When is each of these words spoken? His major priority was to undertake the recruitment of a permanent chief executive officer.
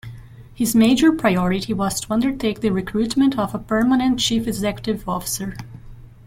His 0.55 0.73
major 0.73 1.11
priority 1.13 1.75
was 1.75 1.99
to 1.99 2.11
undertake 2.11 2.61
the 2.61 2.71
recruitment 2.71 3.37
of 3.37 3.53
a 3.53 3.59
permanent 3.59 4.19
chief 4.19 4.47
executive 4.47 5.07
officer. 5.07 5.53